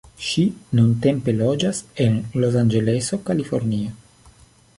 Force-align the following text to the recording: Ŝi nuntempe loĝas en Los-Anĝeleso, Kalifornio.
Ŝi 0.27 0.43
nuntempe 0.77 1.35
loĝas 1.41 1.81
en 2.07 2.17
Los-Anĝeleso, 2.45 3.21
Kalifornio. 3.29 3.95